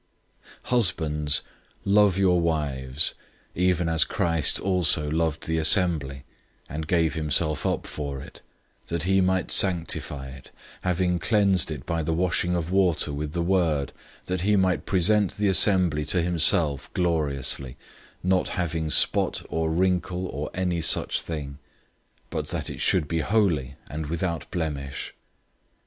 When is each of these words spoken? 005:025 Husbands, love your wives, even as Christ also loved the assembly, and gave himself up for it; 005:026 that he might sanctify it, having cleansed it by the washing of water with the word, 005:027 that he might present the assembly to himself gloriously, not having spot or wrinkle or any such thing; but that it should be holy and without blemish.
005:025 0.41 0.49
Husbands, 0.69 1.41
love 1.85 2.17
your 2.17 2.41
wives, 2.41 3.13
even 3.53 3.87
as 3.87 4.03
Christ 4.03 4.59
also 4.59 5.07
loved 5.07 5.45
the 5.45 5.59
assembly, 5.59 6.23
and 6.67 6.87
gave 6.87 7.13
himself 7.13 7.67
up 7.67 7.85
for 7.85 8.19
it; 8.19 8.41
005:026 8.85 8.87
that 8.87 9.03
he 9.03 9.21
might 9.21 9.51
sanctify 9.51 10.29
it, 10.29 10.49
having 10.81 11.19
cleansed 11.19 11.69
it 11.69 11.85
by 11.85 12.01
the 12.01 12.15
washing 12.15 12.55
of 12.55 12.71
water 12.71 13.13
with 13.13 13.33
the 13.33 13.43
word, 13.43 13.93
005:027 14.25 14.25
that 14.25 14.41
he 14.41 14.55
might 14.55 14.87
present 14.87 15.37
the 15.37 15.47
assembly 15.47 16.03
to 16.03 16.23
himself 16.23 16.91
gloriously, 16.95 17.77
not 18.23 18.49
having 18.57 18.89
spot 18.89 19.43
or 19.49 19.69
wrinkle 19.69 20.25
or 20.25 20.49
any 20.55 20.81
such 20.81 21.21
thing; 21.21 21.59
but 22.31 22.47
that 22.47 22.71
it 22.71 22.81
should 22.81 23.07
be 23.07 23.19
holy 23.19 23.75
and 23.87 24.07
without 24.07 24.49
blemish. 24.49 25.13